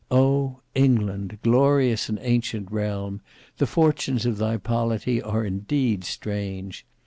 [0.11, 0.63] 0!
[0.73, 3.21] England, glorious and ancient realm,
[3.59, 6.87] the fortunes of thy polity are indeed strange!